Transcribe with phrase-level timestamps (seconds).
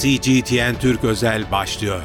[0.00, 2.02] CGTN Türk Özel başlıyor.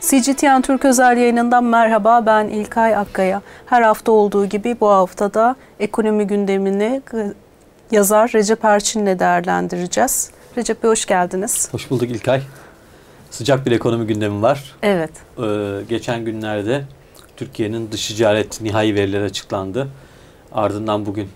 [0.00, 3.42] CGTN Türk Özel yayınından merhaba ben İlkay Akkaya.
[3.66, 7.02] Her hafta olduğu gibi bu haftada ekonomi gündemini
[7.90, 10.30] yazar Recep Erçin'le değerlendireceğiz.
[10.56, 11.68] Recep Bey hoş geldiniz.
[11.72, 12.42] Hoş bulduk İlkay.
[13.30, 14.74] Sıcak bir ekonomi gündemi var.
[14.82, 15.10] Evet.
[15.38, 15.42] Ee,
[15.88, 16.84] geçen günlerde
[17.36, 19.88] Türkiye'nin dış ticaret nihai verileri açıklandı.
[20.54, 21.28] Ardından bugün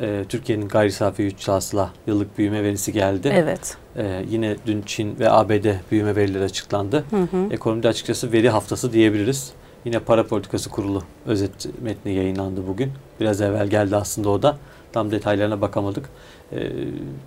[0.00, 3.32] e, Türkiye'nin gayri safi iç hasıla yıllık büyüme verisi geldi.
[3.34, 3.76] Evet.
[3.96, 7.04] E, yine dün Çin ve ABD büyüme verileri açıklandı.
[7.10, 7.48] Hı hı.
[7.50, 9.52] Ekonomide açıkçası veri haftası diyebiliriz.
[9.84, 12.92] Yine para politikası kurulu özet metni yayınlandı bugün.
[13.20, 14.56] Biraz evvel geldi aslında o da.
[14.92, 16.08] Tam detaylarına bakamadık.
[16.52, 16.70] E,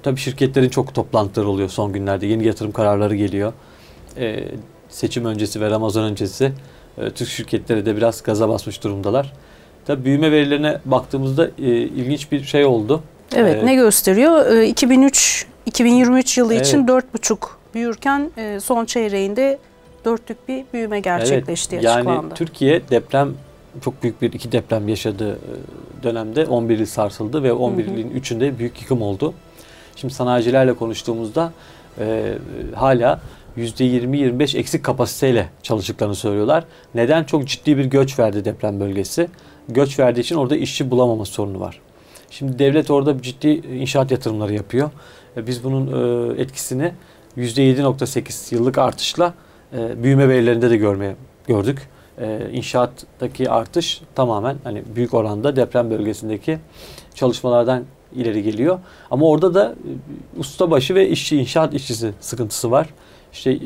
[0.04, 2.26] tabii şirketlerin çok toplantıları oluyor son günlerde.
[2.26, 3.54] Yeni yatırım kararları geliyor.
[4.18, 4.44] E,
[4.90, 6.52] seçim öncesi ve Ramazan öncesi
[6.98, 9.34] e, Türk şirketleri de biraz gaza basmış durumdalar.
[9.88, 13.04] Tabii büyüme verilerine baktığımızda e, ilginç bir şey oldu.
[13.36, 14.46] Evet, Ee, ne gösteriyor?
[14.46, 16.68] Ee, 2003 2023 yılı Evet.
[16.68, 17.38] için 4,5
[17.74, 19.60] büyürken e, son çeyreğinde
[20.06, 22.24] dörtlük bir büyüme gerçekleşti evet, açıklandı.
[22.24, 23.34] Yani Türkiye deprem
[23.84, 27.94] çok büyük bir iki deprem yaşadığı e, dönemde 11 il sarsıldı ve 11 Hı hı.
[27.94, 29.34] ilin üçünde büyük yıkım oldu.
[29.96, 31.54] Şimdi sanayicilerle konuştuğumuzda
[32.00, 32.34] e,
[32.76, 33.20] hala
[33.58, 36.64] %20-25 eksik kapasiteyle çalıştıklarını söylüyorlar.
[36.96, 37.24] Neden?
[37.24, 39.28] Çok ciddi bir göç verdi deprem bölgesi.
[39.70, 41.82] Göç verdiği için orada işçi bulamama sorunu var.
[42.30, 44.90] Şimdi devlet orada ciddi inşaat yatırımları yapıyor.
[45.38, 46.92] E, Biz bunun e, etkisini
[47.38, 49.34] %7.8 yıllık artışla
[49.78, 51.16] e, büyüme verilerinde de görmeye
[51.48, 51.90] gördük.
[52.52, 56.60] İnşaattaki artış tamamen hani büyük oranda deprem bölgesindeki
[57.16, 57.84] çalışmalardan
[58.16, 58.80] ileri geliyor.
[59.12, 59.76] Ama orada da
[60.38, 62.90] ustabaşı ve işçi inşaat işçisi sıkıntısı var.
[63.34, 63.60] İşte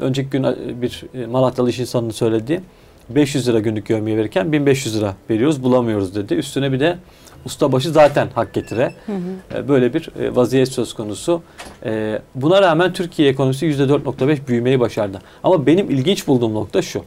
[0.00, 0.44] önceki gün
[0.82, 2.60] bir Malatyalı iş insanının söylediği
[3.10, 6.34] 500 lira günlük görmeye verirken 1500 lira veriyoruz bulamıyoruz dedi.
[6.34, 6.96] Üstüne bir de
[7.44, 8.94] ustabaşı zaten hak getire.
[9.06, 9.58] Hı hı.
[9.58, 11.42] E, Böyle bir e, vaziyet söz konusu.
[11.84, 15.18] E, Buna rağmen Türkiye ekonomisi %4.5 büyümeyi başardı.
[15.44, 17.02] Ama benim ilginç bulduğum nokta şu.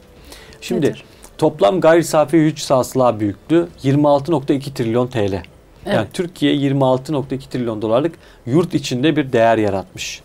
[0.60, 1.04] Şimdi Nedir?
[1.38, 5.18] toplam gayri safi güç hasıla büyüklüğü 26.2 trilyon TL.
[5.22, 5.42] Yani
[5.86, 6.08] Evet.
[6.12, 8.12] Türkiye 26.2 trilyon dolarlık
[8.46, 10.20] yurt içinde bir değer yaratmış.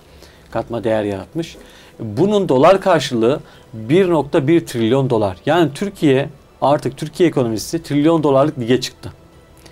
[0.51, 1.55] Katma değer yaratmış.
[1.99, 3.39] Bunun dolar karşılığı
[3.87, 5.37] 1.1 trilyon dolar.
[5.45, 6.29] Yani Türkiye
[6.61, 9.11] artık Türkiye ekonomisi trilyon dolarlık lige çıktı.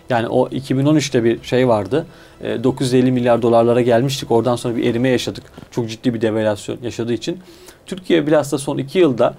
[0.10, 2.06] Yani o 2013'te bir şey vardı.
[2.42, 4.32] E, 950 milyar dolarlara gelmiştik.
[4.32, 5.44] Oradan sonra bir erime yaşadık.
[5.72, 7.40] Çok ciddi bir devalüasyon yaşadığı için.
[7.86, 9.36] Türkiye bilhassa son 2 yılda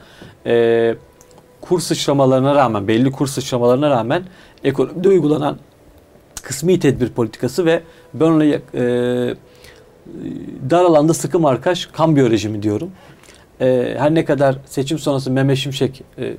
[0.46, 0.94] e,
[1.60, 4.22] kur sıçramalarına rağmen, belli kur sıçramalarına rağmen
[4.64, 5.58] ekonomide uygulanan
[6.42, 7.82] kısmi tedbir politikası ve
[8.44, 9.34] yak- e,
[10.70, 12.90] dar alanda sıkı markaj kambiyo rejimi diyorum.
[13.60, 16.36] E, her ne kadar seçim sonrası Mehmet Şimşek e, e,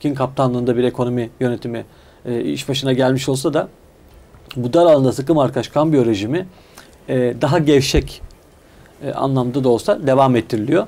[0.00, 1.84] kin kaptanlığında bir ekonomi yönetimi
[2.24, 3.68] e, iş başına gelmiş olsa da
[4.56, 6.46] bu dar alanda sıkı markaj kambiyo rejimi
[7.08, 8.22] e, daha gevşek
[9.04, 10.86] e, anlamda da olsa devam ettiriliyor.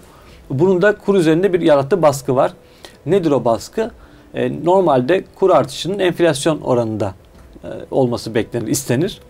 [0.50, 2.52] Bunun da kur üzerinde bir yarattığı baskı var.
[3.06, 3.90] Nedir o baskı?
[4.34, 7.14] E, normalde kur artışının enflasyon oranında
[7.64, 9.20] e, olması beklenir, istenir.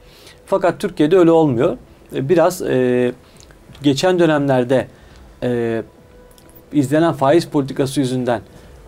[0.47, 1.77] Fakat Türkiye'de öyle olmuyor.
[2.15, 3.13] E, biraz e,
[3.83, 4.87] geçen dönemlerde
[5.43, 5.83] e,
[6.73, 8.41] izlenen faiz politikası yüzünden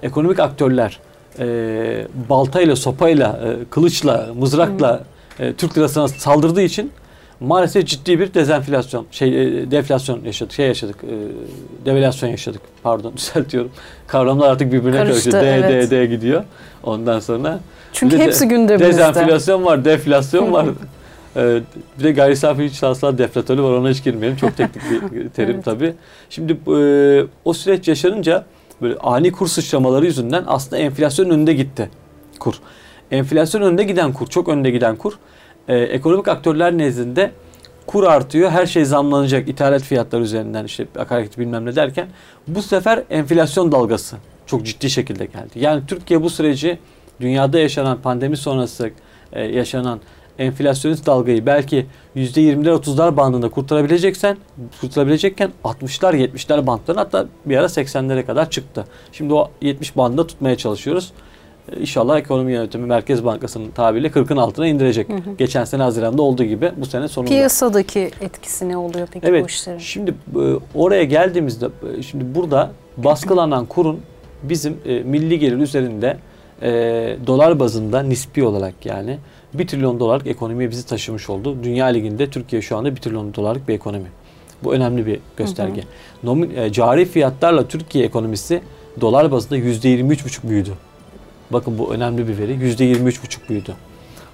[0.02, 1.00] ekonomik aktörler
[1.38, 5.04] e, baltayla, sopayla, e, kılıçla, mızrakla
[5.38, 6.92] e, Türk lirasına saldırdığı için
[7.40, 11.14] maalesef ciddi bir dezenflasyon, şey e, deflasyon yaşadık, şey yaşadık, e,
[11.86, 12.60] devalüasyon yaşadık.
[12.82, 13.70] Pardon düzeltiyorum.
[14.06, 15.46] Kavramlar artık birbirine Karıştı, karıştı.
[15.46, 15.90] D, evet.
[15.90, 16.44] D, D gidiyor.
[16.82, 17.60] Ondan sonra
[17.92, 18.88] Çünkü de hepsi gündemimizde.
[18.88, 20.66] Dezenflasyon var, deflasyon var.
[21.36, 21.60] Ee,
[21.98, 24.36] bir de gayri safi iç hasıla deflatörü var ona hiç girmeyelim.
[24.38, 25.64] Çok teknik bir terim Evet.
[25.64, 25.94] tabii.
[26.30, 26.78] Şimdi e,
[27.44, 28.44] o süreç yaşanınca
[28.82, 31.90] böyle ani kur sıçramaları yüzünden aslında enflasyon önünde gitti
[32.38, 32.54] kur.
[33.10, 35.12] Enflasyon önünde giden kur, çok önde giden kur.
[35.68, 37.30] e, ekonomik aktörler nezdinde
[37.86, 42.08] kur artıyor, her şey zamlanacak ithalat fiyatları üzerinden işte akaryakıt bilmem ne derken
[42.48, 44.16] bu sefer enflasyon dalgası
[44.46, 45.50] çok ciddi şekilde geldi.
[45.54, 46.78] Yani Türkiye bu süreci
[47.20, 48.90] dünyada yaşanan pandemi sonrası
[49.32, 50.00] e, yaşanan
[50.38, 51.86] enflasyonist dalgayı belki
[52.16, 54.36] %20'ler 30'lar bandında kurtarabileceksen
[54.80, 58.84] kurtarabilecekken 60'lar 70'ler bandlarına hatta bir ara 80'lere kadar çıktı.
[59.12, 61.12] Şimdi o 70 bandında tutmaya çalışıyoruz.
[61.72, 65.06] E, İnşallah ekonomi yönetimi Merkez Bankası'nın tabiriyle 40'ın altına indirecek.
[65.38, 67.30] Geçen sene Haziran'da olduğu gibi bu sene sonunda.
[67.30, 69.50] Piyasadaki etkisi ne oluyor peki bu Evet.
[69.50, 69.78] işlerin?
[69.78, 70.40] Şimdi e,
[70.74, 71.66] oraya geldiğimizde
[71.98, 74.00] e, şimdi burada baskılanan kurun
[74.42, 76.16] bizim milli gelir üzerinde
[77.26, 79.18] dolar bazında nispi olarak yani
[79.58, 81.56] 1 trilyon dolarlık ekonomiye bizi taşımış oldu.
[81.62, 84.06] Dünya liginde Türkiye şu anda 1 trilyon dolarlık bir ekonomi.
[84.64, 85.82] Bu önemli bir gösterge.
[86.22, 88.62] Nomin, e, cari fiyatlarla Türkiye ekonomisi
[89.00, 90.72] dolar bazında %23,5 büyüdü.
[91.50, 92.52] Bakın bu önemli bir veri.
[92.52, 93.74] %23,5 büyüdü.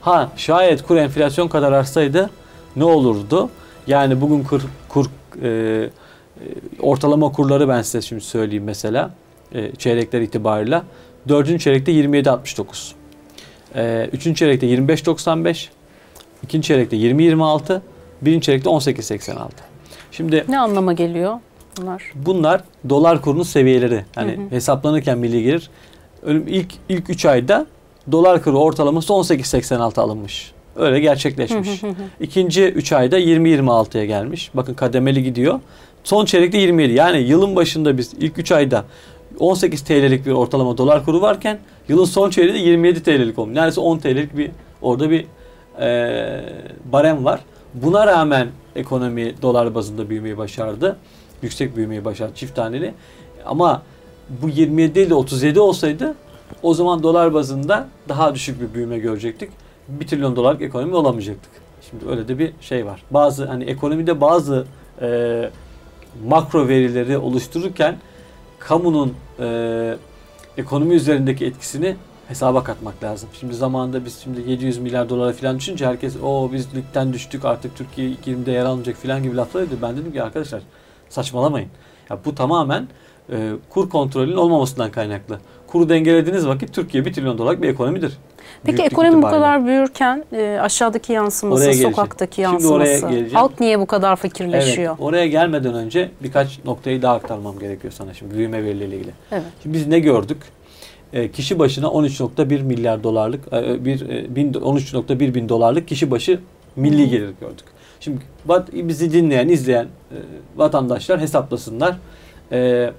[0.00, 2.30] Ha şayet kur enflasyon kadar artsaydı
[2.76, 3.50] ne olurdu?
[3.86, 5.06] Yani bugün kur, kur
[5.42, 5.90] e, e,
[6.80, 9.10] ortalama kurları ben size şimdi söyleyeyim mesela
[9.54, 10.84] e, çeyrekler itibarıyla.
[11.28, 12.92] Dördüncü çeyrekte 27.69.
[13.74, 15.68] E, üçüncü çeyrekte 25.95.
[16.44, 17.80] ikinci çeyrekte 20.26.
[18.22, 19.48] Birinci çeyrekte 18.86.
[20.12, 21.38] Şimdi Ne anlama geliyor
[21.80, 22.02] bunlar?
[22.14, 24.04] bunlar dolar kurunun seviyeleri.
[24.16, 25.70] Yani hesaplanırken milli gelir.
[26.26, 27.66] İlk ilk 3 ayda
[28.12, 30.52] dolar kuru ortalaması 18.86 alınmış.
[30.76, 31.82] Öyle gerçekleşmiş.
[32.20, 34.50] İkinci 3 ayda 20-26'ya gelmiş.
[34.54, 35.60] Bakın kademeli gidiyor.
[36.04, 36.92] Son çeyrekte 27.
[36.92, 38.84] Yani yılın başında biz ilk 3 ayda
[39.42, 41.58] 18 TL'lik bir ortalama dolar kuru varken
[41.88, 43.54] yılın son çeyreğinde 27 TL'lik olmuş.
[43.54, 44.50] Neredeyse 10 TL'lik bir
[44.82, 45.26] orada bir
[45.80, 46.44] eee
[46.92, 47.40] barem var.
[47.74, 50.96] Buna rağmen ekonomi dolar bazında büyümeyi başardı.
[51.42, 52.94] Yüksek büyümeyi başardı çift taneli.
[53.44, 53.82] Ama
[54.42, 56.14] bu 27 değil de 37 olsaydı
[56.62, 59.50] o zaman dolar bazında daha düşük bir büyüme görecektik.
[59.88, 61.50] 1 trilyon dolarlık ekonomi olamayacaktık.
[61.90, 63.02] Şimdi öyle de bir şey var.
[63.10, 64.66] Bazı hani ekonomide bazı
[65.00, 65.50] e,
[66.28, 67.96] makro verileri oluştururken
[68.68, 69.96] kamunun e,
[70.56, 71.96] ekonomi üzerindeki etkisini
[72.28, 73.28] hesaba katmak lazım.
[73.40, 77.76] Şimdi zamanında biz şimdi 700 milyar dolara falan düşünce herkes o biz ligden düştük artık
[77.76, 79.82] Türkiye 20'de yer almayacak falan gibi laflar ediyor.
[79.82, 80.62] Ben dedim ki arkadaşlar
[81.08, 81.68] saçmalamayın.
[82.10, 82.88] Ya bu tamamen
[83.32, 85.40] e, kur kontrolünün olmamasından kaynaklı.
[85.72, 88.12] Kuru dengelediğiniz vakit Türkiye 1 trilyon dolarlık bir ekonomidir.
[88.64, 93.86] Peki Büyüklük ekonomi bu kadar büyürken e, aşağıdaki yansıması, Oraya sokaktaki yansıması, halk niye bu
[93.86, 94.92] kadar fakirleşiyor?
[94.92, 99.10] Evet, oraya gelmeden önce birkaç noktayı daha aktarmam gerekiyor sana şimdi büyüme verileriyle ilgili.
[99.32, 99.42] Evet.
[99.62, 100.38] Şimdi biz ne gördük?
[101.12, 106.40] E, kişi başına 13.1 milyar dolarlık, e, bir e, bin- 13.1 bin dolarlık kişi başı
[106.76, 107.64] milli gelir gördük.
[108.00, 108.18] Şimdi
[108.72, 110.16] bizi dinleyen, izleyen e,
[110.56, 111.96] vatandaşlar hesaplasınlar.
[112.52, 112.90] E,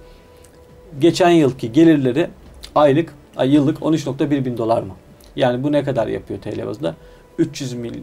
[1.00, 2.28] geçen yılki gelirleri
[2.76, 4.94] aylık, ay yıllık 13.1 bin dolar mı?
[5.36, 6.96] Yani bu ne kadar yapıyor TL bazında?
[7.38, 7.94] 300 mil,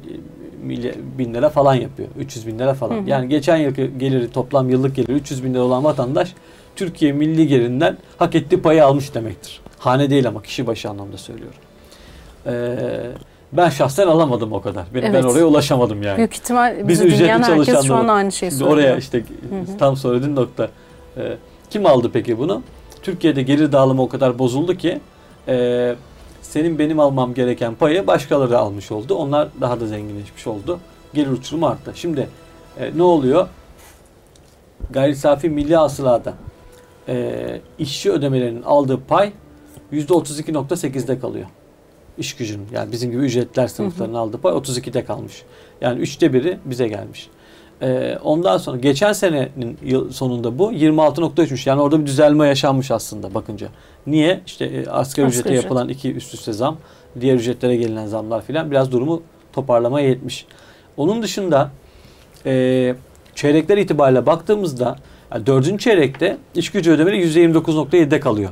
[0.63, 2.09] milyar, bin lira falan yapıyor.
[2.19, 2.95] 300 bin lira falan.
[2.95, 3.09] Hı hı.
[3.09, 6.35] Yani geçen yılki geliri toplam yıllık geliri 300 bin lira olan vatandaş
[6.77, 9.61] Türkiye milli gelirinden hak ettiği payı almış demektir.
[9.79, 11.59] Hane değil ama kişi başı anlamda söylüyorum.
[12.47, 12.77] Ee,
[13.53, 14.85] ben şahsen alamadım o kadar.
[14.95, 15.25] Ben, ben Evet.
[15.25, 16.17] oraya ulaşamadım yani.
[16.17, 18.71] Büyük ihtimal Biz ücretli herkes şu an aynı şeyi söylüyor.
[18.71, 19.79] oraya işte hı.
[19.79, 20.69] tam söylediğin nokta.
[21.17, 21.37] Ee,
[21.71, 22.63] kim aldı peki bunu?
[23.03, 25.01] Türkiye'de gelir dağılımı o kadar bozuldu ki
[25.49, 25.95] e,
[26.43, 29.15] senin benim almam gereken payı başkaları almış oldu.
[29.15, 30.81] Onlar daha da zenginleşmiş oldu.
[31.15, 31.93] Gelir uçurumu arttı.
[31.95, 32.29] Şimdi
[32.79, 33.49] e, ne oluyor?
[34.91, 36.35] Gayri safi milli hasılada
[37.09, 39.33] e, işçi ödemelerinin aldığı pay
[39.93, 41.47] %32.8'de kalıyor.
[42.19, 45.43] İş gücünün yani bizim gibi ücretler sınıflarının aldığı pay 32'de kalmış.
[45.81, 47.29] Yani üçte biri bize gelmiş.
[47.83, 51.69] Ee, ondan sonra geçen senenin yıl sonunda bu 26.3'müş.
[51.69, 53.69] Yani orada bir düzelme yaşanmış aslında bakınca.
[54.07, 54.41] Niye?
[54.47, 55.63] İşte e, asgari Asgari ücrete ücret.
[55.63, 56.77] yapılan iki üst üste zam,
[57.21, 59.23] diğer ücretlere gelinen zamlar filan biraz durumu
[59.53, 60.47] toparlamaya yetmiş.
[60.97, 61.71] Onun dışında
[62.47, 62.95] e,
[63.35, 64.97] çeyrekler itibariyle baktığımızda
[65.35, 68.51] yani dördüncü çeyrekte iş gücü ödemeleri %29.7'de kalıyor.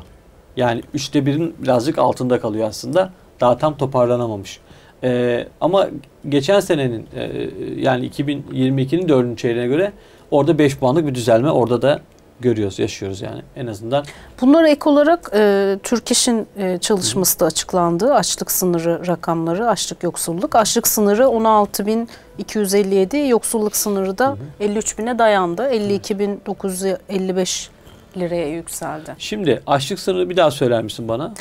[0.56, 3.12] Yani üçte birin birazcık altında kalıyor aslında.
[3.40, 4.60] Daha tam toparlanamamış.
[5.04, 5.88] Ee, ama
[6.28, 9.92] geçen senenin e, yani 2022'nin dördüncü çeyreğine göre
[10.30, 12.00] orada 5 puanlık bir düzelme orada da
[12.40, 14.04] görüyoruz, yaşıyoruz yani en azından.
[14.40, 18.14] Bunlara ek olarak e, Türk İş'in e, çalışması da açıklandı.
[18.14, 20.56] Açlık sınırı rakamları, açlık yoksulluk.
[20.56, 25.62] Açlık sınırı 16.257, yoksulluk sınırı da 53.000'e dayandı.
[25.62, 27.68] 52.955
[28.16, 29.14] liraya yükseldi.
[29.18, 31.34] Şimdi açlık sınırı bir daha söyler misin bana?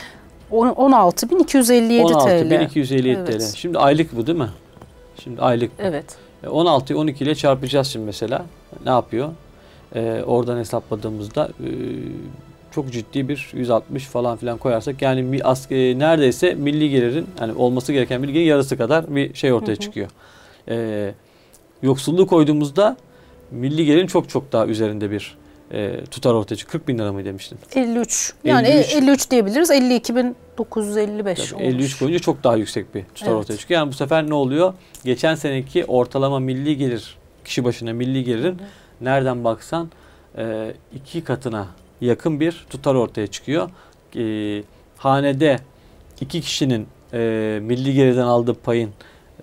[0.52, 2.14] On- 16.257 TL.
[2.14, 3.42] 16.257 Evet.
[3.52, 3.56] TL.
[3.56, 4.50] Şimdi aylık bu değil mi?
[5.24, 5.72] Şimdi aylık.
[5.80, 6.06] Evet.
[6.44, 8.46] E, 16'yı 12 ile çarpacağız şimdi mesela.
[8.86, 9.30] Ne yapıyor?
[9.96, 11.70] Ee, oradan hesapladığımızda e,
[12.72, 17.54] çok ciddi bir 160 falan filan koyarsak yani mi- as- e, neredeyse milli gelirin yani
[17.54, 20.08] olması gereken milli gelirin yarısı kadar bir şey ortaya çıkıyor.
[20.70, 21.12] Ee,
[21.82, 22.98] yoksulluğu koyduğumuzda
[23.52, 25.38] milli gelirin çok çok daha üzerinde bir
[25.72, 26.72] e, tutar ortaya çıkıyor.
[26.72, 27.60] 40 bin lira mı demiştin?
[27.76, 28.34] 53.
[28.44, 28.94] Yani 53.
[28.94, 29.70] 53, diyebiliriz.
[29.70, 31.76] 52.955 Tabii olmuş.
[31.76, 33.40] 53 koyunca çok daha yüksek bir tutar Evet.
[33.40, 33.80] ortaya çıkıyor.
[33.80, 34.74] Yani bu sefer ne oluyor?
[35.06, 38.58] Geçen seneki ortalama milli gelir, kişi başına milli gelirin
[39.02, 39.92] nereden baksan
[40.38, 41.68] e, iki katına
[42.02, 43.70] yakın bir tutar ortaya çıkıyor.
[44.16, 44.64] E,
[44.98, 45.60] hanede
[46.22, 48.90] iki kişinin e, milli gelirden aldığı payın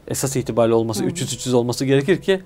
[0.08, 2.40] esas itibariyle olması 300-300 olması gerekir ki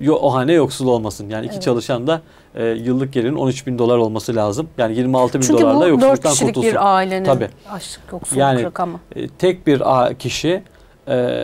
[0.00, 1.28] yo, o hane yoksul olmasın.
[1.28, 1.62] Yani iki Evet.
[1.62, 2.20] çalışan da
[2.54, 4.68] e, yıllık gelirin 13 bin dolar olması lazım.
[4.78, 6.70] Yani 26 bin Çünkü dolarla bu 4 yoksulluktan kişilik kurtulsun.
[6.72, 7.48] bir ailenin Tabii.
[7.70, 9.00] açlık yoksulluk Yani- rakamı.
[9.16, 9.82] E, tek bir
[10.18, 10.62] kişi
[11.08, 11.38] e,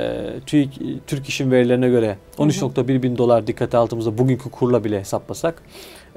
[0.46, 5.62] TÜİK, Türk İş'in verilerine göre 13.1 bin dolar dikkate altımızda bugünkü kurla bile hesaplasak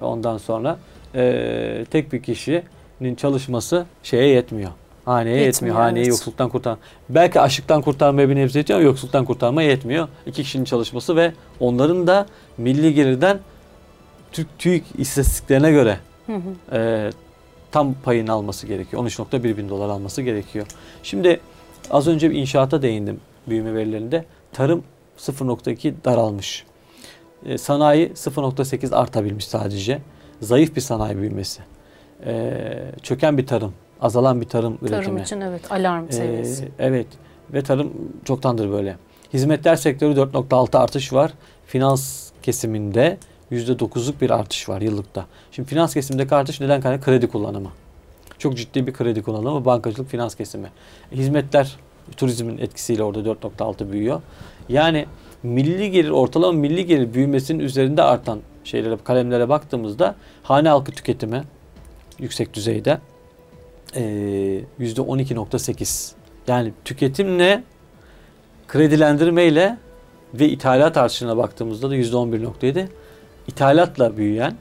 [0.02, 0.78] ondan sonra
[1.16, 4.72] e, tek bir kişinin çalışması şeye yetmiyor.
[5.06, 5.46] Haneye yetmiyor.
[5.46, 6.10] Yetmiyor, Haneyi evet.
[6.10, 6.78] yoksulluktan kurtar.
[7.10, 10.08] Belki açlıktan kurtarmaya bir nebze yetiyor ama yoksulluktan kurtarmaya yetmiyor.
[10.26, 12.26] İki kişinin çalışması ve onların da
[12.58, 13.40] milli gelirden
[14.32, 16.78] Türk TÜİK istatistiklerine göre Hı hı.
[16.78, 17.10] e,
[17.72, 19.04] tam payını alması gerekiyor.
[19.04, 20.66] 13.1 bin dolar alması gerekiyor.
[21.04, 21.40] Şimdi
[21.92, 24.26] az önce bir inşaata değindim büyüme verilerinde.
[24.54, 24.84] Tarım
[25.18, 26.66] 0.2 daralmış.
[27.46, 30.02] E, sanayi 0.8 artabilmiş sadece.
[30.42, 31.62] Zayıf bir sanayi büyümesi.
[32.26, 32.54] E,
[33.04, 35.22] çöken bir tarım, azalan bir tarım, Tarım üretimi.
[35.22, 36.70] için evet alarm Ee, seviyesi.
[36.80, 37.08] evet
[37.54, 37.94] ve tarım
[38.26, 38.96] çoktandır böyle.
[39.34, 41.34] Hizmetler sektörü 4.6 artış var.
[41.66, 43.18] Finans kesiminde
[43.52, 45.26] %9'luk bir artış var yıllıkta.
[45.52, 47.06] Şimdi finans kesimindeki artış neden kaynaklı?
[47.06, 47.70] Kredi kullanımı.
[48.38, 50.68] Çok ciddi bir kredi kullanımı, bankacılık, finans kesimi.
[51.12, 51.76] Hizmetler
[52.18, 54.22] turizmin etkisiyle orada 4.6 büyüyor.
[54.70, 55.06] Yani
[55.44, 61.44] milli gelir, ortalama milli gelir büyümesinin üzerinde artan şeylere, kalemlere baktığımızda hane halkı tüketimi
[62.20, 62.98] yüksek düzeyde
[63.96, 66.12] ee, %12.8.
[66.48, 67.64] Yani tüketimle
[68.68, 69.78] kredilendirmeyle
[70.34, 72.88] ve ithalat artışına baktığımızda da %11.7.
[73.48, 74.54] İthalatla büyüyen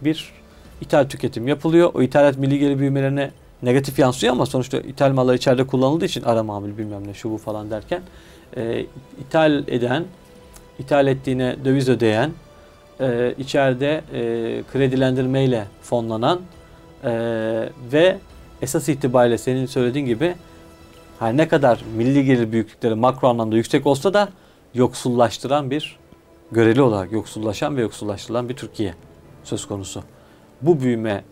[0.00, 0.32] bir
[0.80, 1.90] ithal tüketim yapılıyor.
[1.94, 3.30] O ithalat milli gelir büyümelerine
[3.62, 7.38] negatif yansıyor ama sonuçta ithal mallar içeride kullanıldığı için ara mamul bilmem ne şu bu
[7.38, 8.02] falan derken
[8.56, 8.86] e,
[9.20, 10.04] ithal eden,
[10.78, 12.30] ithal ettiğine döviz ödeyen,
[13.00, 14.20] e, içeride e,
[14.72, 16.40] kredilendirmeyle fonlanan
[17.04, 17.10] e,
[17.92, 18.18] ve
[18.62, 20.34] esas itibariyle senin söylediğin gibi
[21.18, 24.28] her ne kadar milli gelir büyüklükleri makro anlamda yüksek olsa da
[24.74, 25.98] yoksullaştıran bir
[26.52, 28.94] göreli olarak yoksullaşan ve yoksullaştırılan bir Türkiye
[29.44, 30.02] söz konusu.
[30.62, 31.24] Bu büyüme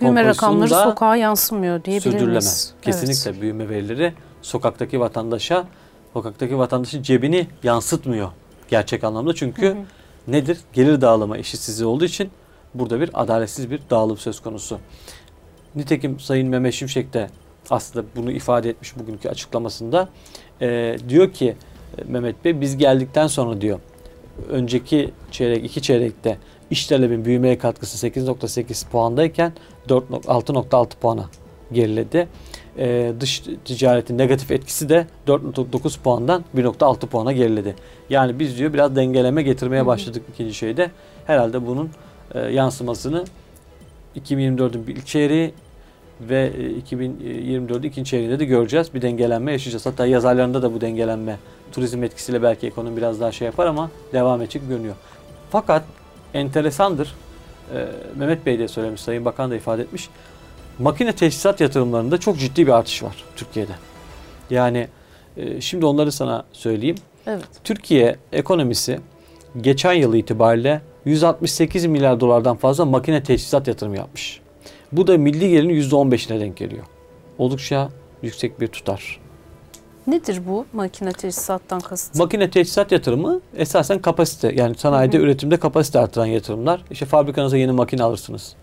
[0.00, 2.20] Büyüme rakamları sokağa yansımıyor diyebilir miyiz?
[2.20, 2.72] sürdürülemez.
[2.82, 3.40] Kesinlikle Evet.
[3.40, 5.64] büyüme verileri sokaktaki vatandaşa,
[6.12, 8.28] sokaktaki vatandaşın cebini yansıtmıyor
[8.68, 9.34] gerçek anlamda.
[9.34, 9.76] Çünkü Hı hı.
[10.28, 10.58] nedir?
[10.72, 12.30] Gelir dağılımı eşitsizliği olduğu için
[12.74, 14.78] burada bir adaletsiz bir dağılım söz konusu.
[15.78, 17.30] Nitekim Sayın Mehmet Şimşek de
[17.70, 20.08] aslında bunu ifade etmiş bugünkü açıklamasında.
[20.60, 21.56] Ee, diyor ki
[21.98, 23.78] e, Mehmet Bey biz geldikten sonra diyor
[24.48, 26.38] önceki çeyrek iki çeyrekte
[26.70, 29.52] iş talebin büyümeye katkısı 8.8 puandayken
[29.88, 31.24] 4 6.6 puana
[31.72, 32.28] geriledi.
[32.78, 37.74] Ee, dış ticaretin negatif etkisi de 4.9 puandan 1.6 puana geriledi.
[38.10, 40.90] Yani biz diyor biraz dengeleme getirmeye başladık ikinci şeyde.
[41.26, 41.90] Herhalde bunun
[42.34, 43.24] e, yansımasını
[44.16, 45.54] 2024'ün ilk çeyreği
[46.20, 48.94] ve e, 2024'ün ikinci çeyreğinde de göreceğiz.
[48.94, 49.86] Bir dengelenme yaşayacağız.
[49.86, 51.36] Hatta yaz aylarında da bu dengelenme
[51.72, 54.94] turizm etkisiyle belki ekonomi biraz daha şey yapar ama devam edecek görünüyor.
[55.50, 55.82] Fakat
[56.34, 57.14] enteresandır.
[57.74, 60.08] e, Mehmet Bey de söylemiş, Sayın Bakan da ifade etmiş.
[60.78, 63.72] Makine teçhizat yatırımlarında çok ciddi bir artış var Türkiye'de.
[64.50, 64.88] Yani
[65.36, 66.96] e, şimdi onları sana söyleyeyim.
[67.26, 67.44] Evet.
[67.64, 69.00] Türkiye ekonomisi
[69.60, 74.40] geçen yıl itibariyle 168 milyar dolardan fazla makine teçhizat yatırımı yapmış.
[74.92, 76.84] Bu da milli gelirin %15'ine denk geliyor.
[77.38, 77.88] Oldukça
[78.22, 79.20] yüksek bir tutar.
[80.06, 82.14] Nedir bu makine teçhizattan kasıt?
[82.14, 85.24] Makine teçhizat yatırımı esasen kapasite yani sanayide Hı hı.
[85.24, 86.84] üretimde kapasite artıran yatırımlar.
[86.90, 88.54] İşte fabrikanıza yeni makine alırsınız.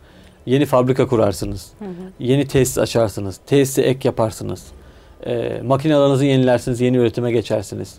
[0.46, 1.72] Yeni fabrika kurarsınız.
[1.80, 1.90] Hı hı.
[2.20, 3.40] Yeni tesis açarsınız.
[3.46, 4.64] Tesise ek yaparsınız.
[5.26, 6.82] E, makinelerinizi yenilersiniz.
[6.82, 7.96] Yeni üretime geçersiniz.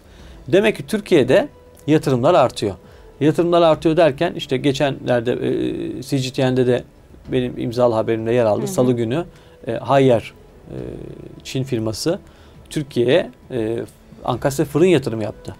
[0.49, 1.49] Demek ki Türkiye'de
[1.87, 2.75] yatırımlar artıyor.
[3.21, 6.85] Yatırımlar artıyor derken işte geçenlerde e, CGTN'de de
[7.33, 8.61] benim imzalı haberimde yer aldı.
[8.61, 8.71] Hı hı.
[8.71, 9.25] Salı günü
[9.67, 10.33] e, Haier
[10.71, 10.77] e,
[11.45, 12.19] Çin firması
[12.71, 13.79] Türkiye'ye e,
[14.25, 15.55] ankastre fırın yatırımı yaptı.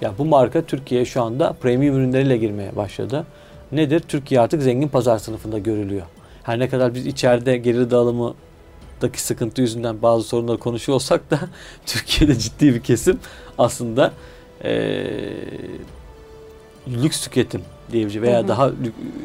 [0.00, 3.26] Ya bu marka Türkiye'ye şu anda premium ürünleriyle girmeye başladı.
[3.72, 4.00] Nedir?
[4.00, 6.06] Türkiye artık zengin pazar sınıfında görülüyor.
[6.42, 11.40] Her ne kadar biz içeride gelir dağılımındaki sıkıntı yüzünden bazı sorunları konuşuyor olsak da
[11.86, 13.18] Türkiye'de ciddi bir kesim
[13.58, 14.12] aslında
[14.64, 15.34] eee,
[16.88, 18.48] lüks tüketim diyebileceği veya Hı hı.
[18.48, 18.70] daha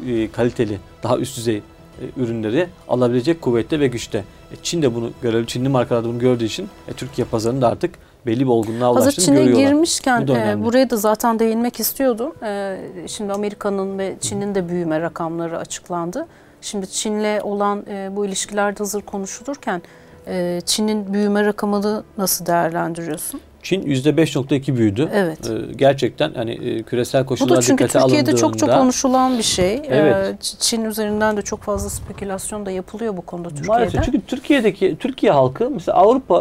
[0.08, 1.62] e, kaliteli, daha üst düzey
[2.00, 4.18] e, ürünleri alabilecek kuvvette ve güçte.
[4.52, 7.94] E, Çin de bunu görev, Çinli markalar da bunu gördüğü için e, Türkiye pazarında artık
[8.26, 9.68] belli bir olgunluğa Hazır ulaştığını Çin'e görüyorlar.
[9.68, 10.64] girmişken Bu da e, önemli.
[10.64, 12.32] buraya da zaten değinmek istiyordum.
[12.42, 16.26] E, şimdi Amerika'nın ve Çin'in de büyüme rakamları açıklandı.
[16.60, 19.82] Şimdi Çin'le olan e, bu ilişkilerde hazır konuşulurken
[20.26, 23.40] e, Çin'in büyüme rakamını nasıl değerlendiriyorsun?
[23.64, 25.08] Çin %5.2 büyüdü.
[25.14, 25.50] Evet.
[25.50, 29.38] E, gerçekten hani e, küresel Bu koşullar da çünkü dikkate Türkiye'de çok çok alındığında- konuşulan
[29.38, 29.74] bir şey.
[29.88, 30.14] Evet.
[30.14, 33.68] E, Ç- Çin üzerinden de çok fazla spekülasyon da yapılıyor bu konuda Türkiye'de.
[33.68, 36.38] Maalesef çünkü Türkiye'deki Türkiye halkı mesela Avrupa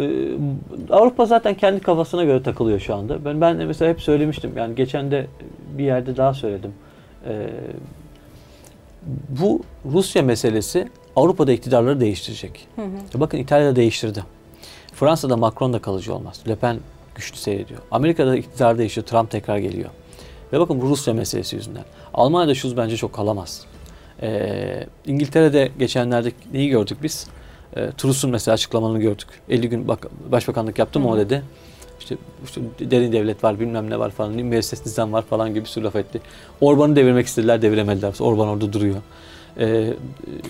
[0.00, 0.08] e,
[0.90, 3.24] Avrupa zaten kendi kafasına göre takılıyor şu anda.
[3.24, 4.52] Ben ben de mesela hep söylemiştim.
[4.56, 5.26] Yani geçen de
[5.78, 6.72] bir yerde daha söyledim.
[7.28, 7.46] E,
[9.28, 9.62] bu
[9.92, 12.68] Rusya meselesi Avrupa'da iktidarları değiştirecek.
[12.76, 13.16] Hı hı.
[13.16, 14.22] E Bakın İtalya'da değiştirdi.
[14.92, 16.40] Fransa'da Macron da kalıcı olmaz.
[16.48, 16.78] Le Pen
[17.14, 17.80] güçlü seyrediyor.
[17.90, 19.06] Amerika'da iktidar değişiyor.
[19.06, 19.90] Trump tekrar geliyor.
[20.52, 21.84] Ve bakın bu Rusya meselesi yüzünden.
[22.14, 23.64] Almanya'da Schulz bence çok kalamaz.
[24.22, 27.26] Ee, İngiltere'de geçenlerde neyi gördük biz?
[27.76, 29.26] E, Truss'un mesela açıklamalarını gördük.
[29.48, 31.42] 50 gün bak, başbakanlık yaptım o dedi.
[32.00, 34.32] İşte, işte derin devlet var bilmem ne var falan.
[34.32, 36.20] Müesses nizam var falan gibi bir sürü laf etti.
[36.60, 38.14] Orban'ı devirmek istediler deviremediler.
[38.20, 39.02] Orban orada duruyor.
[39.60, 39.94] E,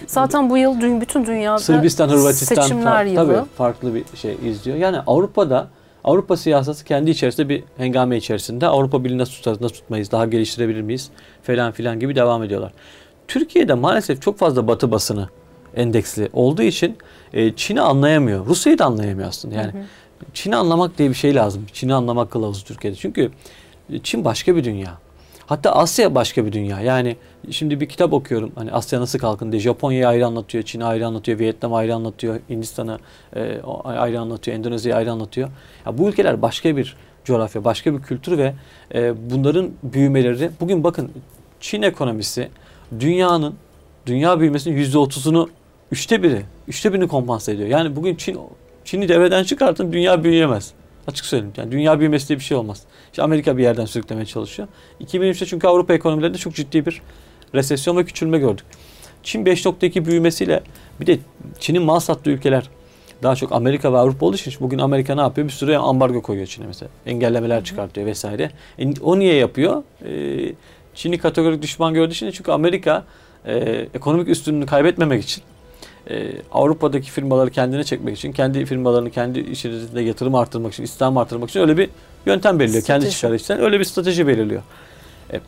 [0.07, 3.17] Zaten bu yıl dün bütün dünyada Sırbistan, Hırvatistan seçimler yılı.
[3.17, 4.77] tabii farklı bir şey izliyor.
[4.77, 5.69] Yani Avrupa'da
[6.05, 10.81] Avrupa siyaseti kendi içerisinde bir hengame içerisinde Avrupa Birliği nasıl tutarız, nasıl tutmayız, daha geliştirebilir
[10.81, 11.11] miyiz
[11.43, 12.73] falan filan gibi devam ediyorlar.
[13.29, 15.29] Türkiye'de maalesef çok fazla batı basını
[15.77, 16.97] endeksli olduğu için
[17.33, 18.47] e, Çin'i anlayamıyor.
[18.47, 19.55] Rusya'yı da anlayamıyor aslında.
[19.55, 19.73] Yani
[20.35, 21.67] Çin'i anlamak diye bir şey lazım.
[21.73, 22.97] Çin'i anlamak kılavuzu Türkiye'de.
[22.97, 23.31] Çünkü
[24.03, 24.99] Çin başka bir dünya.
[25.53, 26.81] Hatta Asya başka bir dünya.
[26.81, 27.17] Yani
[27.51, 28.53] şimdi bir kitap okuyorum.
[28.55, 29.59] Hani Asya nasıl kalkındı?
[29.59, 32.99] Japonya'yı ayrı anlatıyor, Çin'i ayrı anlatıyor, Vietnam ayrı anlatıyor, Hindistan'ı
[33.37, 35.49] e, ayrı anlatıyor, Endonezya'yı ayrı anlatıyor.
[35.87, 38.55] Ya bu ülkeler başka bir coğrafya, başka bir kültür ve
[38.95, 40.51] e, bunların büyümeleri.
[40.61, 41.11] Bugün bakın
[41.61, 42.49] Çin ekonomisi
[43.01, 43.55] dünyanın
[44.07, 45.49] dünya büyümesinin yüzde otuzunu
[45.91, 47.69] üçte biri, üçte birini kompanse ediyor.
[47.69, 48.39] Yani bugün Çin
[48.85, 50.73] Çin'i devreden çıkartın dünya büyüyemez.
[51.07, 51.53] Açık söyleyeyim.
[51.57, 52.83] Yani dünya büyümesi diye bir şey olmaz.
[53.11, 54.69] İşte Amerika bir yerden sürüklemeye çalışıyor.
[55.01, 57.03] 2003'te çünkü Avrupa ekonomilerinde çok ciddi bir
[57.55, 58.65] resesyon ve küçülme gördük.
[59.23, 60.63] Çin 5.2 büyümesiyle
[61.01, 61.19] bir de
[61.59, 62.69] Çin'in mal sattığı ülkeler
[63.23, 65.49] daha çok Amerika ve Avrupa olduğu için bugün Amerika ne yapıyor?
[65.49, 66.91] Bir sürü ambargo koyuyor Çin'e mesela.
[67.07, 68.51] Engellemeler çıkartıyor vesaire.
[68.79, 69.83] E, o niye yapıyor?
[70.05, 70.55] E,
[70.95, 73.05] Çin'i kategorik düşman gördüğü için çünkü Amerika
[73.47, 73.55] e,
[73.95, 75.43] ekonomik üstünlüğünü kaybetmemek için
[76.11, 81.51] e, Avrupa'daki firmaları kendine çekmek için, kendi firmalarını kendi içerisinde yatırım artırmak için, istihdam artırmak
[81.51, 81.91] için öyle bir
[82.27, 82.85] yöntem belirliyor.
[82.85, 83.17] Kendi Strateji.
[83.17, 84.63] çıkarı için öyle bir strateji belirliyor.
[85.33, 85.41] E,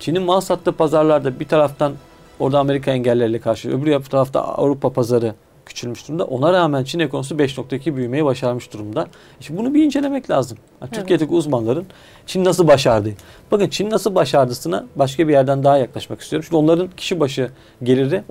[0.00, 1.92] Çin'in mal sattığı pazarlarda bir taraftan
[2.38, 5.34] orada Amerika engelleriyle karşı, öbür tarafta Avrupa pazarı
[5.66, 6.24] küçülmüş durumda.
[6.24, 9.06] Ona rağmen Çin ekonomisi 5.2 büyümeyi başarmış durumda.
[9.40, 10.58] İşte bunu bir incelemek lazım.
[10.80, 11.00] Yani Evet.
[11.00, 11.86] Türkiye'deki uzmanların
[12.26, 13.10] Çin nasıl başardı?
[13.52, 16.44] Bakın Çin nasıl başardısına başka bir yerden daha yaklaşmak istiyorum.
[16.44, 17.50] Şimdi onların kişi başı
[17.82, 18.22] geliri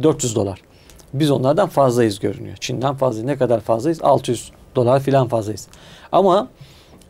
[0.00, 0.60] 12.400 dolar.
[1.14, 2.56] Biz onlardan fazlayız görünüyor.
[2.60, 3.22] Çin'den fazla.
[3.22, 4.02] Ne kadar fazlayız?
[4.02, 5.68] 600 dolar filan fazlayız.
[6.12, 6.48] Ama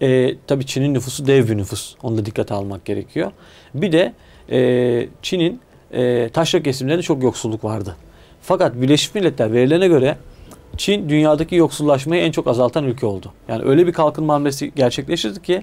[0.02, 1.94] e, tabii Çin'in nüfusu dev bir nüfus.
[2.02, 3.32] Onu da dikkate almak gerekiyor.
[3.74, 4.12] Bir de
[4.50, 5.60] e, Çin'in
[5.92, 7.96] e, taşra kesimlerinde çok yoksulluk vardı.
[8.42, 10.16] Fakat Birleşmiş Milletler verilerine göre
[10.76, 13.32] Çin dünyadaki yoksullaşmayı en çok azaltan ülke oldu.
[13.48, 15.62] Yani öyle bir kalkınma hamlesi gerçekleştirdi ki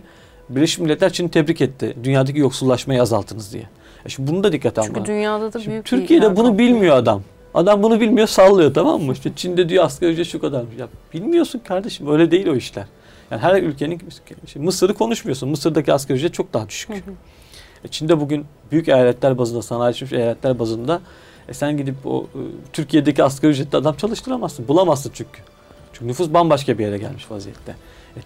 [0.50, 1.95] Birleşmiş Milletler Çin'i tebrik etti.
[2.04, 3.63] Dünyadaki yoksullaşmayı azalttınız diye.
[4.08, 4.96] Şimdi bunu da dikkate almak.
[4.96, 6.70] Çünkü dünyada da Şimdi büyük bir Türkiye'de yer bunu kaplıyor.
[6.70, 7.22] bilmiyor adam.
[7.54, 9.13] Adam bunu bilmiyor sallıyor tamam mı?
[9.13, 10.63] İşte Çin'de diyor asgari ücret şu kadar.
[10.80, 12.86] Ya bilmiyorsun kardeşim öyle değil o işler.
[13.32, 14.02] Yani her ülkenin
[14.46, 15.50] işte Mısır'ı konuşmuyorsun.
[15.50, 16.91] Mısır'daki asgari ücret çok daha düşük.
[17.84, 21.02] E Çin'de bugün büyük eyaletler bazında, sanayileşmiş eyaletler bazında
[21.50, 22.39] e sen gidip o e,
[22.74, 24.68] Türkiye'deki asgari ücretli adam çalıştıramazsın.
[24.68, 25.41] Bulamazsın çünkü.
[25.94, 27.76] Çünkü nüfus bambaşka bir yere gelmiş vaziyette.
[28.18, 28.20] E,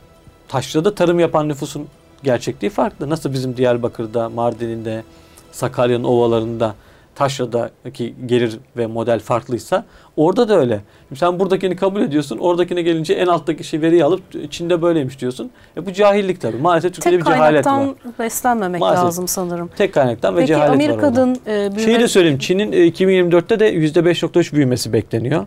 [0.48, 1.88] taşrada tarım yapan nüfusun
[2.24, 3.10] gerçekliği farklı.
[3.10, 5.04] Nasıl bizim Diyarbakır'da, Mardin'inde,
[5.52, 6.76] Sakarya'nın ovalarında
[7.16, 9.86] taşradaki gelir ve model farklıysa
[10.18, 10.82] orada da öyle.
[11.08, 12.38] Şimdi sen buradakini kabul ediyorsun.
[12.38, 15.52] Oradakine gelince en alttaki şey veriyi alıp Çin'de böyleymiş diyorsun.
[15.78, 16.58] E bu cahillik tabii.
[16.58, 17.74] Maalesef Türkiye'de Tek bir cehalet var.
[17.74, 19.06] kaynaktan beslenmemek Maalesef.
[19.06, 19.70] lazım sanırım.
[19.78, 21.06] Tek kaynaktan ve Peki cehalet var orada.
[21.22, 21.80] Amerika'nın e, büyüme...
[21.92, 22.40] Şeyi de söyleyeyim.
[22.40, 25.46] Çin'in e, 2024'te de %5.3 büyümesi bekleniyor.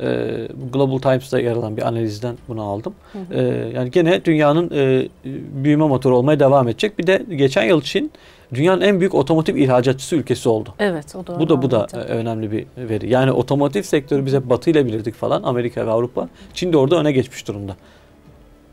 [0.00, 0.08] E,
[0.54, 2.94] bu Global Times'ta yer alan bir analizden bunu aldım.
[3.30, 3.42] E,
[3.74, 5.08] yani gene dünyanın e,
[5.64, 6.98] büyüme motoru olmaya devam edecek.
[6.98, 8.12] Bir de geçen yıl Çin
[8.54, 10.74] dünyanın en büyük otomotiv ihracatçısı ülkesi oldu.
[10.78, 12.10] Evet o da Bu da bu da önemli.
[12.12, 13.10] e, önemli bir veri.
[13.10, 16.28] Yani otomotiv sektörü bize Batı ile bilirdik falan Amerika ve Avrupa.
[16.54, 17.76] Çin de orada öne geçmiş durumda.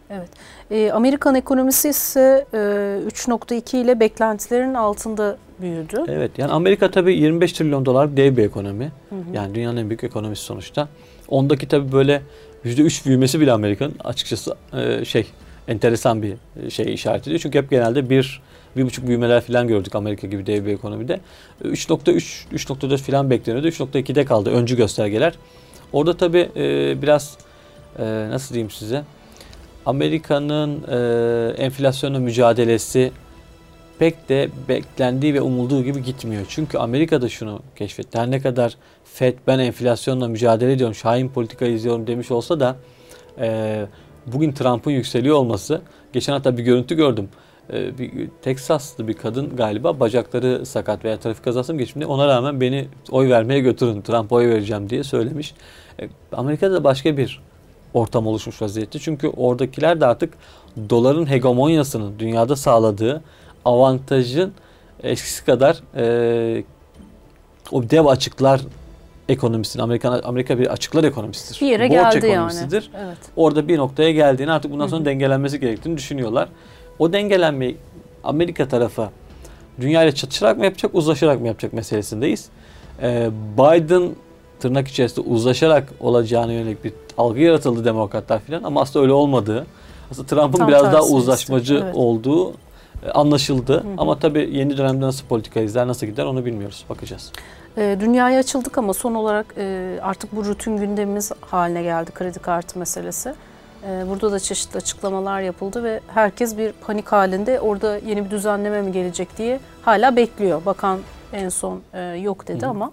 [0.09, 0.29] Evet.
[0.71, 6.03] E, Amerikan ekonomisi ise e, 3.2 ile beklentilerin altında büyüdü.
[6.07, 8.91] Evet yani Amerika tabii 25 trilyon dolar dev bir ekonomi.
[9.33, 10.87] Yani dünyanın en büyük ekonomisi sonuçta.
[11.27, 12.21] Ondaki tabii böyle
[12.65, 15.27] %3 büyümesi bile Amerika'nın açıkçası e, şey
[15.67, 16.33] enteresan bir
[16.69, 17.39] şey işaret ediyor.
[17.39, 18.41] Çünkü hep genelde bir
[18.75, 21.19] bir buçuk büyümeler falan gördük Amerika gibi dev bir ekonomide.
[21.63, 23.67] 3.3, 3.4 falan bekleniyordu.
[23.67, 25.33] 3.2'de kaldı öncü göstergeler.
[25.93, 27.37] Orada tabii e, biraz
[27.99, 29.03] e, nasıl diyeyim size
[29.85, 33.11] Amerika'nın e, enflasyonla mücadelesi
[33.99, 36.45] pek de beklendiği ve umulduğu gibi gitmiyor.
[36.49, 38.17] Çünkü Amerika'da şunu keşfetti.
[38.17, 42.75] Her ne kadar FED ben enflasyonla mücadele ediyorum, şahin politika izliyorum demiş olsa da
[43.39, 43.85] e,
[44.27, 45.81] bugün Trump'ın yükseliyor olması,
[46.13, 47.29] geçen hatta bir görüntü gördüm.
[47.73, 52.05] E, bir Teksaslı bir kadın galiba bacakları sakat veya trafik kazası mı geçmiş.
[52.07, 55.53] Ona rağmen beni oy vermeye götürün, Trump'a oy vereceğim diye söylemiş.
[56.01, 57.41] E, Amerika'da da başka bir
[57.93, 58.99] ortam oluşmuş vaziyette.
[58.99, 60.33] Çünkü oradakiler de artık
[60.89, 63.21] doların hegemonyasının dünyada sağladığı
[63.65, 64.53] avantajın
[65.03, 66.63] eskisi kadar e,
[67.71, 68.61] o dev açıklar
[69.29, 71.61] ekonomisini Amerika Amerika bir açıklar ekonomisidir.
[71.61, 72.33] Bir yere Borç geldi yani.
[72.33, 72.91] ekonomisidir.
[73.05, 73.17] Evet.
[73.35, 76.49] Orada bir noktaya geldiğini artık bundan sonra dengelenmesi gerektiğini düşünüyorlar.
[77.01, 77.77] O dengelenmeyi
[78.23, 79.09] Amerika tarafı
[79.81, 82.49] dünya ile çatışarak mı yapacak, uzlaşarak mı yapacak meselesindeyiz.
[83.01, 84.09] Ee, Biden
[84.59, 89.65] tırnak içerisinde uzlaşarak olacağına yönelik bir algı yaratıldı demokratlar filan ama aslında öyle olmadığı.
[90.11, 91.95] Aslında Trump'ın biraz daha uzlaşmacı işte, evet.
[91.95, 92.51] olduğu
[93.05, 93.83] e, anlaşıldı.
[93.97, 96.85] Ama tabii yeni dönemde nasıl politika izler, nasıl gider onu bilmiyoruz.
[96.89, 97.31] Bakacağız.
[97.77, 102.79] E, dünyaya açıldık ama son olarak e, artık bu rutin gündemimiz haline geldi kredi kartı
[102.79, 103.33] meselesi.
[103.87, 108.81] E, burada da çeşitli açıklamalar yapıldı ve herkes bir panik halinde orada yeni bir düzenleme
[108.81, 110.65] mi gelecek diye hala bekliyor.
[110.65, 110.99] Bakan
[111.33, 112.91] en son e, yok dedi ama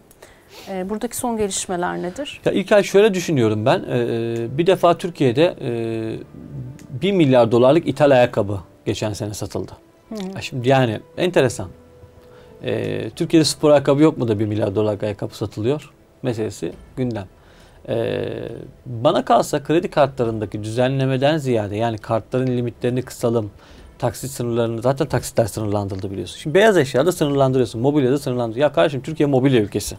[0.68, 2.40] e, buradaki son gelişmeler nedir?
[2.44, 3.84] Ya İlkay şöyle düşünüyorum ben.
[3.90, 9.72] Ee, bir defa Türkiye'de e, 1 milyar dolarlık ithal ayakkabı geçen sene satıldı.
[10.34, 11.68] Ya Şimdi yani enteresan.
[12.64, 15.90] Ee, Türkiye'de spor ayakkabı yok mu da 1 milyar dolarlık ayakkabı satılıyor?
[16.22, 17.26] Meselesi gündem.
[17.88, 18.28] Ee,
[18.86, 23.50] bana kalsa kredi kartlarındaki düzenlemeden ziyade yani kartların limitlerini kısalım,
[23.98, 26.38] taksit sınırlarını zaten taksitler sınırlandırıldı biliyorsun.
[26.38, 28.68] Şimdi beyaz eşyada sınırlandırıyorsun, mobilyada sınırlandırıyorsun.
[28.68, 29.96] Ya kardeşim Türkiye mobilya ülkesi.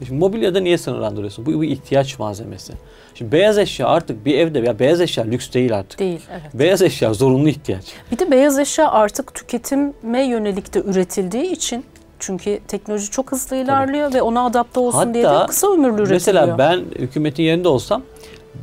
[0.00, 1.46] E Şimdi mobilyada niye sınırlandırıyorsun?
[1.46, 2.72] Bu bir ihtiyaç malzemesi.
[3.14, 5.98] Şimdi beyaz eşya artık bir evde ya beyaz eşya lüks değil artık.
[5.98, 6.54] Değil, evet.
[6.54, 7.84] Beyaz eşya zorunlu ihtiyaç.
[8.12, 11.84] Bir de beyaz eşya artık tüketime yönelik de üretildiği için
[12.18, 16.10] çünkü teknoloji çok hızlı ilerliyor ve ona adapte olsun diye de Hatta kısa ömürlü üretiliyor.
[16.10, 18.02] Mesela ben hükümetin yerinde olsam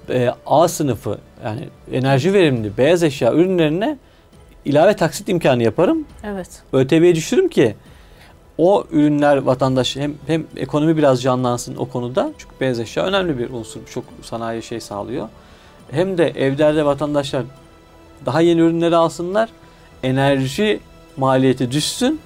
[0.09, 3.97] e, A sınıfı yani enerji verimli beyaz eşya ürünlerine
[4.65, 6.05] ilave taksit imkanı yaparım.
[6.23, 6.47] Evet.
[6.73, 7.75] ÖTV'ye düşürürüm ki
[8.57, 12.31] o ürünler vatandaş hem hem ekonomi biraz canlansın o konuda.
[12.37, 13.79] Çünkü beyaz eşya önemli bir unsur.
[13.93, 15.29] Çok sanayi şey sağlıyor.
[15.91, 17.43] Hem de evlerde vatandaşlar
[18.25, 19.49] daha yeni ürünleri alsınlar.
[20.03, 20.79] Enerji
[21.17, 22.19] maliyeti düşsün.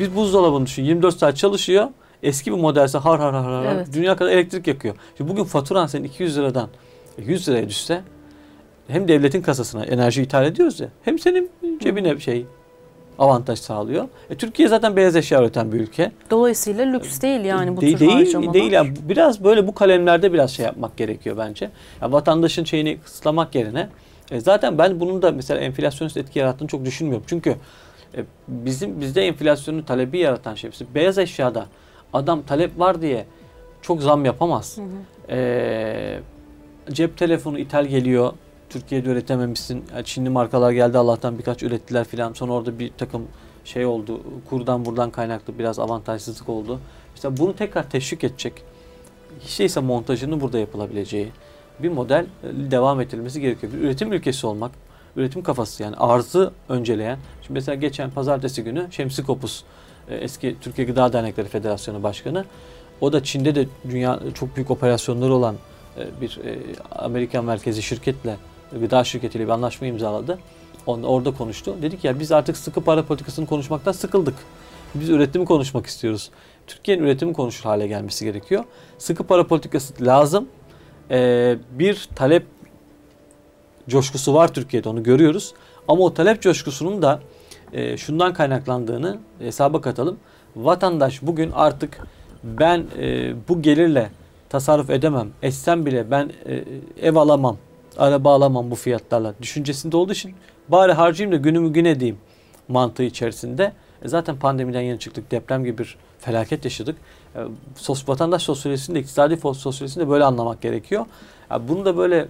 [0.00, 1.88] Bir buzdolabını düşün 24 saat çalışıyor.
[2.22, 3.88] Eski bir modelse har har har har Evet.
[3.94, 4.94] dünya kadar elektrik yakıyor.
[5.16, 6.68] Şimdi bugün faturan senin 200 liradan
[7.18, 8.00] 100 liraya düşse
[8.88, 12.46] hem devletin kasasına enerji ithal ediyoruz ya hem senin cebine bir şey
[13.18, 14.08] avantaj sağlıyor.
[14.30, 16.12] E, Türkiye zaten beyaz eşya üreten bir ülke.
[16.30, 18.54] Dolayısıyla lüks değil yani bu De- tür değil, harcamalar.
[18.54, 21.70] değil yani biraz böyle bu kalemlerde biraz şey yapmak gerekiyor bence.
[22.02, 23.88] Ya vatandaşın şeyini kısıtlamak yerine
[24.30, 27.24] e, zaten ben bunun da mesela enflasyonist etki yarattığını çok düşünmüyorum.
[27.28, 27.56] Çünkü
[28.16, 30.70] e, bizim bizde enflasyonun talebi yaratan şey.
[30.70, 31.66] Mesela beyaz eşyada
[32.12, 33.26] adam talep var diye
[33.82, 34.78] çok zam yapamaz.
[35.30, 36.20] E,
[36.92, 38.32] cep telefonu ithal geliyor.
[38.70, 39.84] Türkiye'de üretememişsin.
[39.94, 42.32] Yani Çinli markalar geldi Allah'tan birkaç ürettiler filan.
[42.32, 43.26] Sonra orada bir takım
[43.64, 44.20] şey oldu.
[44.50, 46.80] Kurdan buradan kaynaklı biraz avantajsızlık oldu.
[47.14, 48.52] Mesela bunu tekrar teşvik edecek.
[49.40, 51.32] Hiç değilse montajının burada yapılabileceği
[51.78, 53.72] bir model e, devam ettirilmesi gerekiyor.
[53.72, 54.70] Bir üretim ülkesi olmak,
[55.16, 57.18] üretim kafası yani arzı önceleyen.
[57.42, 59.64] Şimdi mesela geçen pazartesi günü Şemsi Kopuz
[60.08, 62.44] e, eski Türkiye Gıda Dernekleri Federasyonu Başkanı.
[63.00, 65.56] O da Çin'de de dünya çok büyük operasyonları olan
[65.98, 66.58] e, bir e,
[66.90, 68.36] Amerikan merkezi şirketle
[68.80, 70.38] gıda şirketiyle bir anlaşma imzaladı.
[70.86, 71.76] On- Orada konuştu.
[71.82, 74.34] Dedik ya biz artık sıkı para politikasını konuşmaktan sıkıldık.
[74.94, 76.30] Biz üretimi konuşmak istiyoruz.
[76.66, 78.64] Türkiye'nin üretimi konuşur hale gelmesi gerekiyor.
[78.98, 80.48] Sıkı para politikası lazım.
[81.10, 82.46] Ee, bir talep
[83.88, 85.54] coşkusu var Türkiye'de onu görüyoruz.
[85.88, 87.20] Ama o talep coşkusunun da
[87.72, 90.16] e, şundan kaynaklandığını hesaba katalım.
[90.56, 91.98] Vatandaş bugün artık
[92.44, 94.10] ben e, bu gelirle
[94.48, 95.28] tasarruf edemem.
[95.42, 96.64] Etsem bile ben e,
[97.02, 97.56] ev alamam,
[97.98, 100.34] araba alamam bu fiyatlarla düşüncesinde olduğu için
[100.68, 102.18] bari harcayayım da günümü gün edeyim
[102.68, 103.72] mantığı içerisinde.
[104.02, 105.30] E, zaten pandemiden yeni çıktık.
[105.30, 106.96] Deprem gibi bir felaket yaşadık.
[107.36, 107.40] E,
[107.76, 111.06] sos, vatandaş sosyolojisini de iktisadi fo- sosyolojisini de böyle anlamak gerekiyor.
[111.50, 112.28] Ya bunu da böyle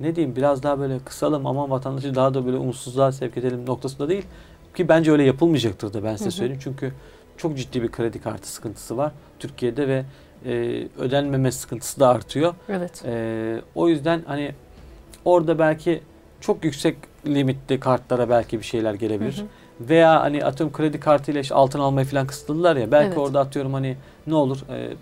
[0.00, 4.08] ne diyeyim biraz daha böyle kısalım ama vatandaşı daha da böyle umutsuzluğa sevk edelim noktasında
[4.08, 4.24] değil.
[4.74, 6.60] Ki bence öyle yapılmayacaktır da ben size söyleyeyim.
[6.64, 6.92] Çünkü
[7.36, 10.04] çok ciddi bir kredi kartı sıkıntısı var Türkiye'de ve
[10.46, 12.54] e, ödenmeme sıkıntısı da artıyor.
[12.68, 13.02] Evet.
[13.06, 14.54] Ee, o yüzden hani
[15.24, 16.00] orada belki
[16.40, 19.36] çok yüksek limitli kartlara belki bir şeyler gelebilir.
[19.36, 19.88] Hı hı.
[19.88, 22.92] Veya hani atıyorum kredi kartıyla işte altın almayı falan kısıtladılar ya.
[22.92, 23.18] Belki Evet.
[23.18, 24.92] orada atıyorum hani ne olur e,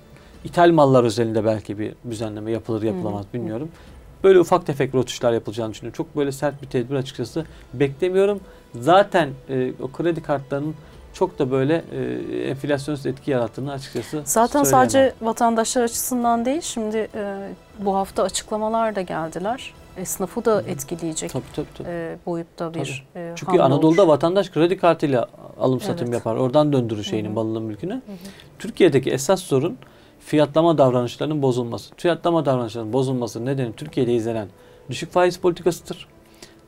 [0.44, 3.32] ithal mallar özelinde belki bir düzenleme yapılır yapılamaz hı.
[3.32, 3.68] bilmiyorum.
[4.26, 5.96] Böyle ufak tefek rotuşlar yapılacağını düşünüyorum.
[5.96, 8.40] Çok böyle sert bir tedbir açıkçası beklemiyorum.
[8.80, 10.74] Zaten e, o kredi kartlarının
[11.14, 14.90] çok da böyle e, enflasyonist etki yarattığını açıkçası Zaten söyleyemem.
[14.90, 19.74] sadece vatandaşlar açısından değil, şimdi e, bu hafta açıklamalar da geldiler.
[19.96, 21.88] Esnafı da etkileyecek Tabii tabii tabii.
[21.90, 24.08] e, boyutta bir e, Çünkü Anadolu'da olur.
[24.12, 25.26] vatandaş kredi kartıyla
[25.60, 26.14] alım satım Evet.
[26.14, 26.36] yapar.
[26.36, 27.60] Oradan döndürür şeyini, Hı hı.
[27.60, 28.02] mülkünü.
[28.58, 29.78] Türkiye'deki esas sorun
[30.26, 31.94] fiyatlama davranışlarının bozulması.
[31.96, 34.48] Fiyatlama davranışlarının bozulması nedeni Türkiye'de izlenen
[34.90, 36.08] düşük faiz politikasıdır.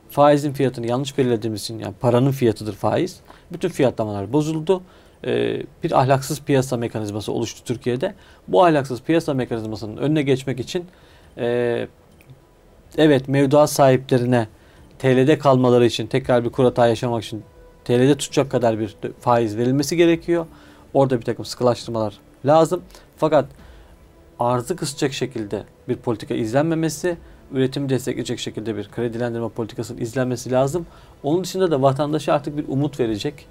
[0.09, 3.19] Faizin fiyatını yanlış belirlediğimiz için yani paranın fiyatıdır faiz.
[3.51, 4.81] Bütün fiyatlamalar bozuldu.
[5.25, 8.15] Ee, bir ahlaksız piyasa mekanizması oluştu Türkiye'de.
[8.47, 10.85] Bu ahlaksız piyasa mekanizmasının önüne geçmek için
[11.37, 11.87] e,
[12.97, 14.47] evet mevduat sahiplerine
[14.99, 17.43] TL'de kalmaları için tekrar bir kur hata yaşamak için
[17.85, 20.45] TL'de tutacak kadar bir faiz verilmesi gerekiyor.
[20.93, 22.81] Orada bir takım sıkılaştırmalar lazım.
[23.17, 23.45] Fakat
[24.39, 27.17] arzı kısacak şekilde bir politika izlenmemesi,
[27.51, 30.85] üretimi destekleyecek şekilde bir kredilendirme politikasının izlenmesi lazım.
[31.23, 33.47] Onun dışında da vatandaşa artık bir umut verecek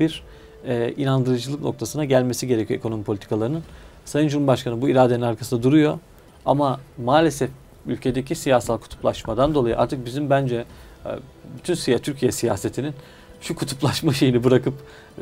[0.00, 0.22] bir
[0.66, 3.62] e, inandırıcılık noktasına gelmesi gerekiyor ekonomi politikalarının.
[4.04, 5.98] Sayın Cumhurbaşkanı bu iradenin arkasında duruyor
[6.46, 7.50] ama maalesef
[7.86, 10.64] ülkedeki siyasal kutuplaşmadan dolayı artık bizim bence
[11.06, 11.10] e,
[11.58, 12.94] bütün Türkiye siyasetinin
[13.42, 14.74] şu kutuplaşma şeyini bırakıp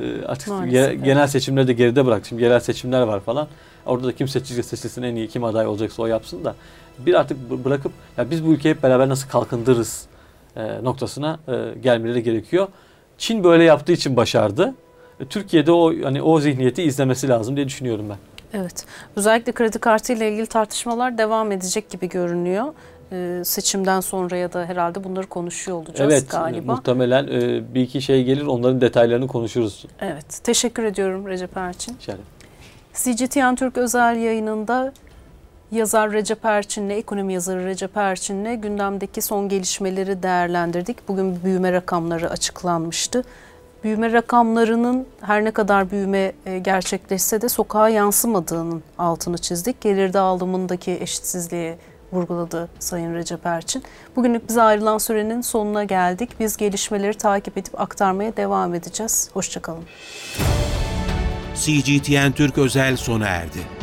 [0.03, 1.05] e, artık Maalesef, evet.
[1.05, 2.27] genel seçimleri de geride bırak.
[2.27, 3.49] Şimdi yerel seçimler var falan.
[3.87, 6.55] Orada da kim seçilecek seçilsin en iyi kim aday olacaksa o yapsın da
[6.99, 10.07] bir artık bı- bırakıp ya biz bu ülkeyi hep beraber nasıl kalkındırırız
[10.57, 12.69] e, noktasına e, gelmeleri gerekiyor.
[13.19, 14.75] Çin böyle yaptığı için başardı.
[15.21, 18.17] E, Türkiye'de o hani o zihniyeti izlemesi lazım diye düşünüyorum ben.
[18.61, 18.85] Evet.
[19.17, 22.65] Özellikle kredi kartı ile ilgili tartışmalar devam edecek gibi görünüyor.
[23.13, 26.73] Ee, seçimden sonra ya da herhalde bunları konuşuyor olacağız evet galiba.
[26.73, 29.87] muhtemelen e, bir iki şey gelir onların detaylarını konuşuruz.
[30.01, 30.41] Evet.
[30.45, 31.95] Teşekkür ediyorum Recep Erçin.
[31.95, 32.19] İnşallah.
[32.95, 34.93] CGTN Türk özel yayınında
[35.73, 41.09] yazar Recep Erçin'le, ekonomi yazarı Recep Erçin'le gündemdeki son gelişmeleri değerlendirdik.
[41.09, 43.25] Bugün büyüme rakamları açıklanmıştı.
[43.85, 49.81] Büyüme rakamlarının her ne kadar büyüme e, gerçekleşse de sokağa yansımadığının altını çizdik.
[49.81, 51.75] Gelir dağılımındaki eşitsizliği
[52.13, 53.83] vurguladı Sayın Recep Erçin.
[54.17, 56.31] Bugünlük bize ayrılan sürenin sonuna geldik.
[56.41, 59.31] Biz gelişmeleri takip edip aktarmaya devam edeceğiz.
[59.33, 59.85] Hoşçakalın.
[61.55, 63.80] CGTN Türk özel sona erdi.